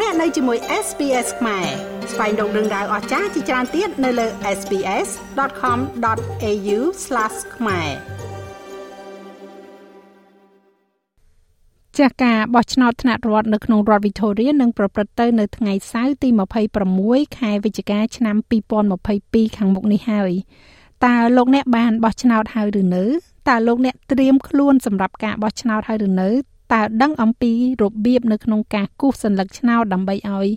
[0.00, 1.66] លោកអ្នកនៅជាមួយ SPS ខ្មែរ
[2.12, 4.26] ស្វែងរកដឹងដៅអស្ចារ្យជាច្រើនទៀតនៅលើ
[4.58, 6.78] SPS.com.au/
[7.56, 7.90] ខ្មែរ
[11.98, 16.28] ចាស់ការបោះឆ្នោតថ្នាក់រដ្ឋនៅក្នុងរដ្ឋ Victoria នឹងប្រព្រឹត្តទៅនៅថ្ងៃសៅរ៍ទី
[16.84, 18.36] 26ខែវិច្ឆិកាឆ្នាំ
[18.96, 20.32] 2022ខាងមុខនេះហើយ
[21.04, 23.04] តើលោកអ្នកបានបោះឆ្នោតហើយឬនៅ
[23.48, 26.30] តើលោកអ្នកត្រៀមខ្លួនសម្រាប់ការបោះឆ្នោតហើយឬនៅ
[26.72, 30.48] តើដឹងអំពីរបៀបនៅក្នុងការគូសសញ្ញាឆ្នោតដើម្បីឲ្យ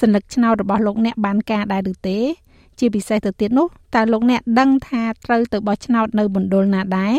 [0.00, 2.18] សញ្ញាឆ្នោតរបស់លោកអ្នកបានការដែរឬទេ
[2.78, 7.16] ជាពិសេសទៅទៀតនោះតើលោកអ្នកដឹងថាត្រូវទៅបោះឆ្នោតនៅមណ្ឌលណាដែរ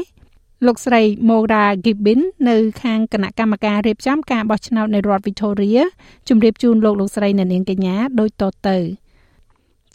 [0.66, 5.84] លោកស្រី Mora Gibbin នៅខាងគណៈកម្មការរៀបចំការបោះឆ្នោតនៅរដ្ឋ Victoria
[6.30, 8.78] ជម្រាបជូនលោកលោកស្រីអ្នកនាងកញ្ញាដូចតទៅ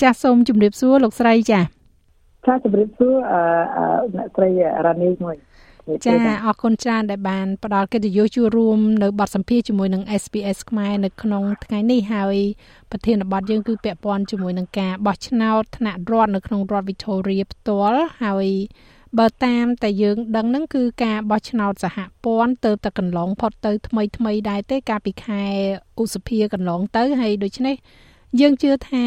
[0.03, 1.61] ចាសសូមជម្រាបសួរលោកស្រីចា
[2.47, 3.43] ចាជម្រាបសួរអឺ
[4.17, 4.49] អ្នកស្រី
[4.87, 5.37] រ៉ានីមួយ
[6.07, 12.37] ចាអរគុណច្រើនដែលបានផ្ដល់កិត្តិយសចូលរួមនៅបទសម្ភាសជាមួយនឹង SPS ខ្មែរនៅក្នុងថ្ងៃនេះហើយ
[12.91, 18.49] ប្រធានបទយើងគឺពាក់ព័ន្ធជាមួយនឹងការបោះឆ្នោតថ្នាក់រដ្ឋនៅក្នុងរដ្ឋ Victoria ផ្ទាល់ហើយ
[19.19, 25.43] បើតាមតែយើងដឹងហ្នឹងគឺការបោះឆ្នោតសហព័ន្ធទៅតែកន្លងផុតទៅថ្មីថ្មីដែរទេកាលពីខែ
[26.03, 27.77] ឧសភាកន្លងទៅហើយដូច្នេះ
[28.39, 29.03] យើងជឿថា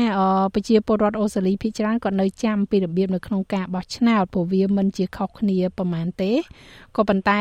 [0.53, 6.31] ប្រជាពលរដ្ឋអូស្ត្រាលីភាគច្រើនក៏នៅចាំពីរបៀបនៅក្នុងការបោះឆ្នោតព្រោះវាមិនជាខុសគ្នាប្រហែលទេ
[6.95, 7.39] ក៏ប៉ុន្តែ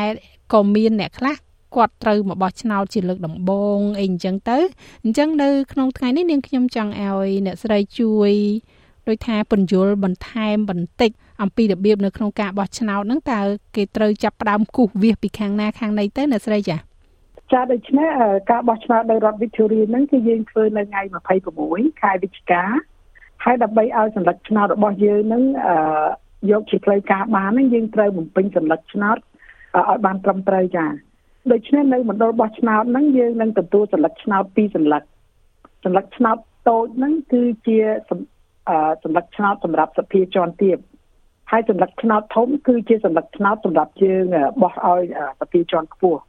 [0.53, 1.35] ក៏មានអ្នកខ្លះ
[1.75, 4.57] គាត់ត្រូវមកបោះឆ្នោតជាលើកដំបូងអីអញ្ចឹងទៅ
[5.03, 8.31] អញ្ចឹងនៅក្នុងថ្ងៃនេះនាងខ្ញុំចង់ឲ្យអ្នកស្រីជួយ
[9.07, 11.11] ដោយថាពន្យល់បន្ថែមបន្តិច
[11.41, 13.39] អំពីរបៀបនៅក្នុងការបោះឆ្នោតហ្នឹងតើ
[13.75, 16.92] គេត្រូវចាប់ផ្ដើមគូសវាសពីខាងណាខាងណីទៅអ្នកស្រីចា៎
[17.53, 18.09] ចាដូច្នេះ
[18.51, 21.01] ការបោះឆ្នោតនៅរដ្ឋ Victoria ហ្នឹងគឺយើងធ្វើនៅថ្ងៃ
[21.51, 22.63] 26ខែវិច្ឆិកា
[23.43, 25.43] ហើយដើម្បីឲ្យសម្លឹកឆ្នោតរបស់យើងហ្នឹង
[26.51, 30.85] យកជាផ្លូវការបានហ្នឹងយើងត្រូវបំពេញសម្លឹកឆ្នោតឲ្យបានត្រឹមត្រូវចា
[31.51, 35.03] ដូច្នេះនៅមណ្ឌលបោះឆ្នោតហ្នឹងយើងនឹងទទួលសម្លឹកឆ្នោតពីរសម្លឹក
[35.83, 36.37] សម្លឹកឆ្នោត
[36.69, 37.77] តូចហ្នឹងគឺជា
[39.03, 40.77] សម្លឹកឆ្នោតសម្រាប់សភាជាន់ទាប
[41.51, 44.23] ហើយសម្លឹកឆ្នោតធំគឺជាសម្លឹកឆ្នោតសម្រាប់យើង
[44.61, 45.03] បោះឲ្យ
[45.39, 46.21] សភាជាន់ខ្ពស់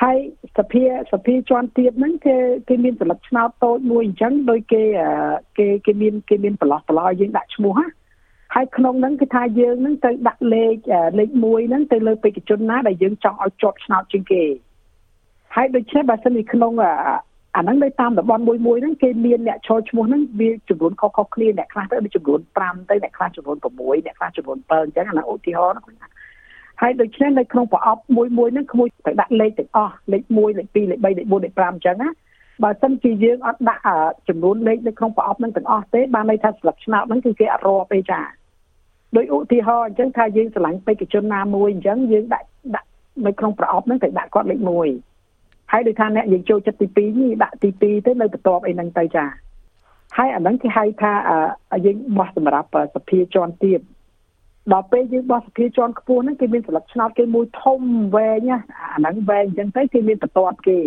[0.00, 0.18] ហើយ
[0.58, 0.82] សភា
[1.12, 2.36] សភាជាន់ទៀតហ្នឹងគេ
[2.68, 4.82] គេមានសិលឹកឆ្នោតតូចមួយអញ្ចឹងដោយគេ
[5.58, 7.86] គេគេមានគេមានប្រឡោះប្រឡោយើងដាក់ឈ្មោះណា
[8.54, 10.76] ហើយក្នុងហ្នឹងគឺថាយើងហ្នឹងទៅដាក់លេខ
[11.18, 14.42] លេខ1ហ្នឹងទៅលើបេក្ខជនណាដែលយើងចង់ឲ្យជាប់ឆ្នោតជាងគេ
[15.54, 16.72] ហើយដូច្នេះបើសិនជាក្នុង
[17.56, 26.08] អាហ្នឹងនៅតាមតំបន់មួយមួយហ្នឹងគេមានអ្នកឈរឈ្មោះហ្នឹងវាចំនួនខុសៗគ្នាអ្នកខ្លះទៅចំនួន5ទៅអ្នកខ្លះចំនួន6អ្នកខ្លះចំនួន7អញ្ចឹងអាហ្នឹងឧទាហរណ៍ណា
[26.82, 32.10] ហើយដូច្នេះនៅក្នុងប្រអប់មួយមួយហ្នឹងក្មួយទៅដាក់លេខទាំងអស់លេខ1លេខ2លេខ3លេខ4លេខ5អញ្ចឹងណា
[32.62, 33.82] បើសិនជាយើងអត់ដាក់
[34.28, 38.20] ចំនួនលេខនៅក្នុងប្រអប់ហ្នឹងទាំងអស់ទេបានន័យថាស្លឹកឆ្នោតហ្នឹងគឺគេអត់រាប់ទេចា
[39.16, 42.88] ដោយឧទាហរណ៍អញ្ចឹងថាយើងឆ្លាញ់បេក្ខជនណាមួយអញ្ចឹងយើងដាក់ដាក់
[43.26, 44.60] នៅក្នុងប្រអប់ហ្នឹងទៅដាក់គាត់លេខ
[45.14, 49.24] 1ហើយដូចថាអ្នកយើងចូលចិត្តទី2នេះដាក់ទី2ទៅនៅបន្ទាប់អីហ្នឹងទៅចា
[50.16, 51.12] ហើយអាហ្នឹងគេហៅថា
[51.86, 53.80] យើងបោះសម្រាប់សភាជាន់ទៀត
[54.72, 57.80] ដល់ពេលយើងបោះសភាជាន់ខ្ពស់ហ្នឹងគេមានស្លឹកឆ្នោតគេមួយធំ
[58.16, 60.78] វែងណាអាហ្នឹងវែងអញ្ចឹងទៅគេមានបន្ទាត់គេ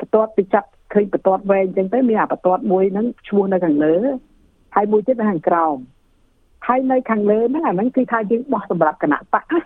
[0.00, 3.96] បន្ទាត់ពីចាប់ឃើញបន្ទាត់វែងអញ្ចឹងទៅមានអាបន្ទាត់មួយហ្នឹងឈ្មោះនៅខាងលើ
[4.74, 5.76] ហើយមួយទៀតនៅខាងក្រោម
[6.66, 9.60] ហើយនៅខាងលើហ្នឹងអាហ្នឹងគឺថាយើងបោះសម្រាប់គណៈបកណា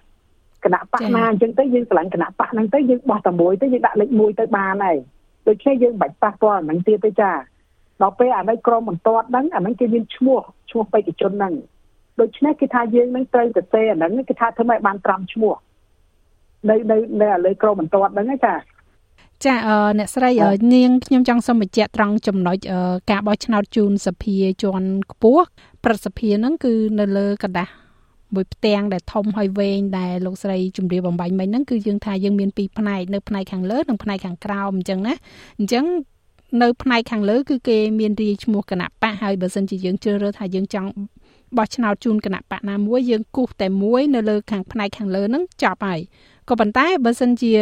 [0.65, 4.97] គណៈបកណាអញ្ចឹងទៅយើងឆ្លាញ់គណៈបកហ្នឹងទៅយើងបោះតែមួយទៅយើងដាក់លេខ1ទៅបានហើយ
[5.49, 7.31] ដូច្នេះយើងមិនបាច់ប៉ះពាល់អាហ្នឹងទៀតទេចា
[8.03, 10.39] ដល់ពេលអានៅក្រមបន្ទាត់ហ្នឹងអាហ្នឹងគេមានឈ្មោះ
[10.71, 11.55] ឈ្មោះបេក្ខជនហ្នឹង
[12.22, 15.54] ដូច្នេះគេថាយើងនឹងត្រូវទៅទេអាហ្នឹងគេថាធ្វើម៉េចបាន5ឈ្មោះ
[16.70, 18.56] នៅនៅនៅឥឡូវក្រមបន្ទាត់ហ្នឹងចា
[19.46, 20.30] ចាអឺអ្នកស្រី
[20.74, 22.58] នាងខ្ញុំចង់សូមបញ្ជាក់ត្រង់ចំណុច
[23.12, 25.46] ការបោះឆ្នោតជូនសភាជាន់ខ្ពស់
[25.84, 27.70] ព្រឹទ្ធសភាហ្នឹងគឺនៅលើกระดาษ
[28.36, 35.14] មួយផ្ទាំងដែលធំហើយវែងដែលលោកស្រីជំរាបបំបញ្ញមិញហ្នឹងគឺយើងថាយើងមានពីរផ្នែកនៅផ្នែកខាងលើនិងផ្នែកខាងក្រោមអញ្ចឹងណា
[35.60, 35.86] អញ្ចឹង
[36.62, 40.90] នៅផ្នែកខាងលើគឺគេមានរាយឈ្មោះគណៈបកហើយបើសិនជាយើងជ្រើសរើសថាយើងចង់
[41.59, 46.01] បោះឆ្នោតជូនគណៈបកណាមួយយើងគូសតែមួយនៅលើខាងផ្នែកខាងលើហ្នឹងចប់ហើយ
[46.49, 47.53] ក៏ប៉ុន្តែបើសិនជា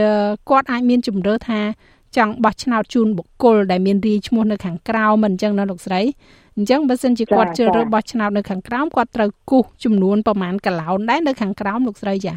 [0.50, 1.60] គាត់អាចមានជំរឿថា
[2.16, 6.00] ចង់បោះឆ្នោតជូនបុគ្គលដែលមានរាយឈ្មោះនៅខាងក្រៅមិនអញ្ចឹងណាលោកស្រី
[6.56, 12.34] អញ្ចឹងបើសិនជាគាត់ជ្រើសរើសបោះឆ្នោតនៅខាងក្រៅគាត់ត្រូវគូសចំនួនប្រមាណកឡោនដែរនៅខាងក្រៅលោកស្រីចា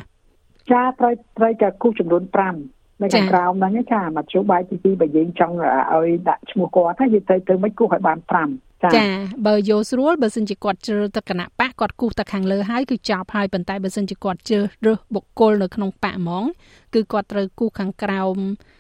[0.71, 2.23] ចាត្រូវត្រូវតែគូសចំនួន
[2.63, 5.55] 5នៅខាងក្រៅហ្នឹងចាមធ្យោបាយទី2បើយើងចង់
[5.93, 9.07] ឲ្យដាក់ឈ្មោះគាត់ហើយយើងត្រូវទៅមិនគូសឲ្យបាន5 ចា
[9.47, 16.43] បើយកស្រួលបើសិនជាគាត់ជ្រើសទៅគណៈបកគាត់គូសទៅខាងលើហើយគឺចប់ហើយប៉ុន្តែបើសិនជាគាត់ជ្រើសរើសបុគ្គលនៅក្នុងបកហ្មង
[16.93, 18.37] គឺគាត់ត្រូវគូសខាងក្រោម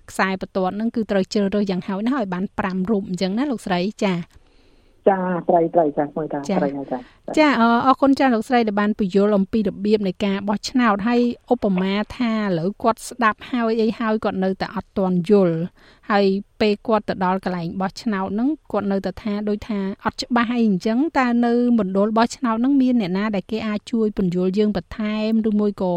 [0.09, 4.13] ខ្សែបន្ទាត់ហ្នឹងគឺត្រូវជ្រើសរើសយ៉ាងហោចណាស់ឲ្យបាន5រូបអញ្ចឹងណាលោកស្រីចា
[5.09, 5.17] ចា
[5.49, 6.97] ត្រីត្រីចាមួយតាត្រីចា
[7.37, 11.21] ចាអរគុណចាលោកស្រីដែលបានពន្យល់អំពីរបៀបនៃការបោះឆ្នោតហើយ
[11.53, 15.57] ឧបមាថាឥឡូវគាត់ស្ដាប់ហើយអីហើយគាត់នៅតែអត់ទាន់យល់
[16.09, 16.25] ហើយ
[16.59, 25.93] ពេលគាត់ទៅដល់កន្លែងបោះឆ្នោតហ្នឹងគាត់នៅតែថាដូចថាអត់ច្បាស់អីអញ្ចឹងតើនៅមណ្ឌលបោះឆ្នោតហ្នឹងមានអ្នកណាដែលគេអាចជួយពន្យល់យើងបន្ថែមឬមួយក៏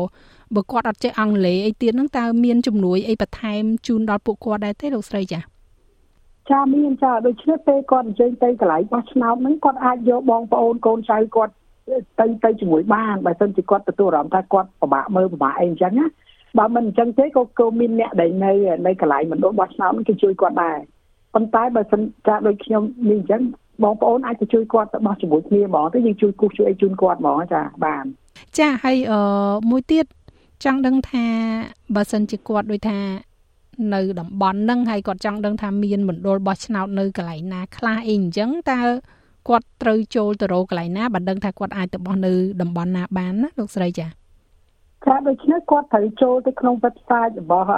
[0.55, 5.54] បើគាត់អត់ចេះអង់គ្លេសអីទៀតហ្នឹងតើមានជំនួយអីបន្ថែមជូនដល់ពួកគាត់ដែរទេលោកស្រីចា៎
[6.51, 11.53] ចាមានចាដូច្នេះពេលគាត់អញ្ជើញទៅកន្លែងបោះឆ្នោតហ្នឹងគាត់អាចយកបងប្អូនកូនចៅគាត់
[12.21, 16.07] ទៅទៅជាមួយបានបើមិនជាគាត់ទទួលអារម្មណ៍ថាគាត់ពិបាកមើលពិបាកអីអញ្ចឹងណា
[16.59, 18.53] បើមិនអញ្ចឹងទេក៏គោមានអ្នកដែលនៅ
[18.87, 20.79] នៅកន្លែងមណ្ឌលបោះឆ្នោតហ្នឹងគេជួយគាត់ដែរ
[21.35, 23.43] ប៉ុន្តែបើសិនចាដូចខ្ញុំនេះអញ្ចឹង
[23.83, 28.05] បងប្អូនអាចទៅជួយគាត់ទៅបោះជាមួយគ្នាហ្មងទៅយើងជួយគូសជួយអីជូនគាត់ហ្មងចាបាន
[28.59, 29.21] ចាហើយអឺ
[29.71, 30.07] មួយទៀត
[30.65, 31.27] ចង់ដឹងថា
[31.95, 32.99] បើសិនជាគាត់ដូចថា
[33.95, 38.81] នៅតំបន់ហ្នឹងហើយគាត់ចង់ដឹងថាមានមណ្ឌលបោះឆ្នោតនៅកន្លែងណាខ្លះអីអញ្ចឹងតើ
[39.49, 44.07] គាត់ត្រូវចូលទៅរកកន្លែងណាបើដឹងថាគាត់អាចទៅបោះនៅតំបន់ណាបានណាលោកស្រីចា
[45.07, 47.69] ចាដូច្នេះគាត់ត្រូវចូលទៅក្នុង website របស់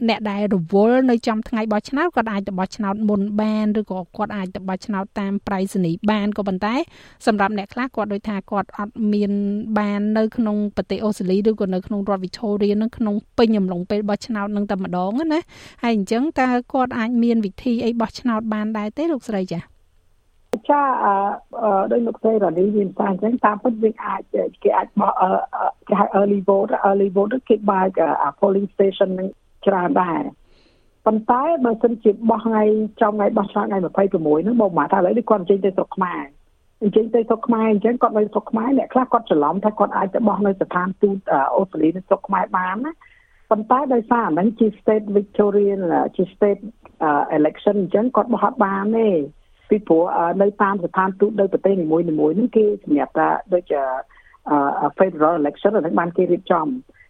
[0.09, 6.75] អ្នកដែលរវល់នៅចំថ្ងៃបោះឆ្នោតគាត់អាចទៅបោះឆ្នោតមុនបានឬក៏គាត់អាចទៅបោះឆ្នោតតាមប្រៃសណីបានក៏ប៉ុន្តែ
[7.25, 9.31] សម្រាប់អ្នកខ្លះគាត់ដូចថាគាត់អត់មាន
[9.79, 15.41] បាននៅក្នុងប្រទេសអូស្ត្រាលីឬក៏នៅក្នុងរដ្ឋ Victoria នឹងក្នុងពេញអំឡុងពេលបោះឆ្នោតនឹងតែម្ដងណា
[15.83, 19.61] ហើយអញ្ចឹងតើគាត់អាចមានវិធីអីបោះឆ្នោតបានដែរទេលោកស្រីចា៎
[20.69, 24.21] ចាអឺដោយលោកស្រីរ៉ានីមានសារអញ្ចឹងតាមពិតយើងអាច
[24.63, 25.11] គេអាចបោះ
[25.87, 27.99] គេហៅ early vote early vote គេបើក
[28.39, 29.27] polling station នឹង
[29.67, 30.21] ច្រើនដែរ
[31.05, 32.63] ប៉ុន្តែបើសិនជាបោះថ្ងៃ
[33.01, 36.23] ចំថ្ងៃបោះឆ្នោតថ្ងៃ26ហ្នឹងបងមកថាឥឡូវនេះគាត់អញ្ជើញទៅស្រុកខ្មែរ
[36.83, 41.17] អញ្ជើញទៅស្រុកខ្មែរអញ្ចឹងគាត់នៅស្រុកខ្មែរអ្នកខ្លះគាត់ច្រឡំថាគាត់អាចទៅបោះនៅស្ថានទូត
[41.55, 42.93] អូស្ត្រាលីនៅស្រុកខ្មែរបានណា
[43.51, 45.81] ប៉ុន្តែដោយសារអាហ្នឹងជា state Victorian
[46.15, 46.61] ជា state
[47.37, 49.07] election អញ្ចឹងគាត់បោះអត់បានទេ
[49.69, 50.03] ពីព្រោះ
[50.41, 53.81] នៅតាមស្ថានទូតនៅប្រទេសនីមួយៗហ្នឹងគេសម្រាប់ថាដូចជា
[54.99, 56.67] federal election ហ្នឹងបានគេរៀបចំ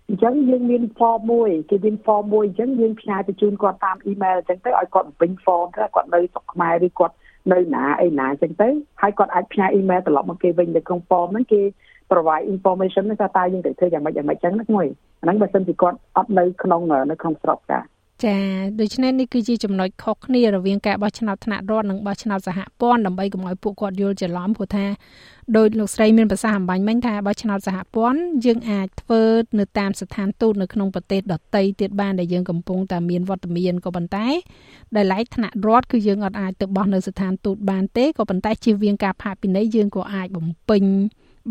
[0.09, 7.15] អញ្ចឹងយើងមាន form មួយគេមាន form មួយអញ្ចឹងយើងផ្ញើទៅជូនគាត់តាម email អញ្ចឹងទៅឲ្យគាត់បំពេញ form ទៅគាត់នៅស្រុកខ្មែរឬគាត់
[7.53, 8.69] នៅណាអីណាអញ្ចឹងទៅ
[9.01, 11.61] ហើយគាត់អាចផ្ញើ email ត្រឡប់មកគេវិញនៅក្នុង form ហ្នឹងគេ
[12.11, 14.85] provide information ថាតើយើងត្រូវធ្វើយ៉ាងម៉េចយ៉ាងម៉េចអញ្ចឹងណាមួយ
[15.21, 16.81] អាហ្នឹងបើសិនជាគាត់អត់នៅក្នុង
[17.11, 17.79] នៅក្នុងស្រុកចា
[18.23, 18.37] ចា
[18.79, 24.85] ដូច្នេះនេះគឺជាចំណុចខុសគ្នារវាងការបោះឆ្នោតថ្នាក់រដ្ឋនិងបោះឆ្នោតសហព័ន្ធដើម្បីកុំឲ្យពួកគាត់យល់ច្រឡំព្រោះថា
[25.57, 29.21] ដោយលោកស្រីមានប្រសាសន៍អំបញ្ញមិញថាបោះឆ្នោតសហព័ន្ធយើងអាចធ្វើ
[29.59, 34.27] នៅតាមស្ថានទូតនៅក្នុងប្រទេសដទៃទៀតបានដែលយើងកំពុងតែមានវត្តមានក៏ប៉ុន្តែ
[34.95, 40.83] ដែលឡែកថ្នាក់រដ្ឋគឺយើងអត់អាចទៅបោះនៅស្ថានទូតបានទេក៏ប៉ុន្តែជៀសវាងការផាកពិន័យយើងក៏អាចបំពេញ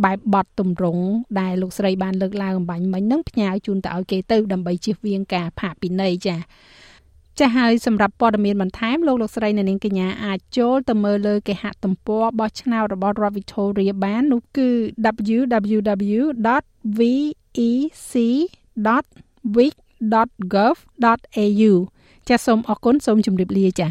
[0.04, 1.04] បែបបត់ទម្រង់
[1.40, 6.38] ដែលលោកស្រីបានលើកឡើងអំបញ្ញមិញនឹងផ្ញើជូនទៅឲ្យគេទៅដើម្បីជៀសវាងការផាកពិន័យចា៎
[7.38, 14.68] ចាស់ហើយសម្រាប់ព័ត៌មានបន្ថែមលោកលោកស្រីអ្នកនាងកញ្ញាអាចចូលទៅមើលលើគេហទំព័របោះឆ្នោតរបស់រដ្ឋ Victoria បាននោះគឺ
[15.36, 16.78] www.vec.
[19.56, 21.72] week.gov.au
[22.28, 23.90] ចាសសូមអរគុណសូមជម្រាបលាចាស